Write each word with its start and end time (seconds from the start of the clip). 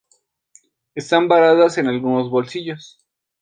Están 0.95 1.27
varados 1.27 1.77
en 1.77 1.85
algunos 1.85 2.31
bolsillos. 2.31 3.05